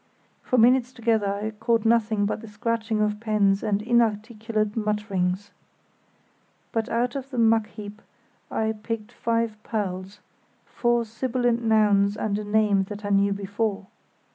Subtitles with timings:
[0.41, 5.51] For minutes together I caught nothing but the scratching of pens and inarticulate mutterings.
[6.71, 8.01] But out of the muck heap
[8.49, 13.85] I picked five pearls—four sibilant nouns and a name that I knew before.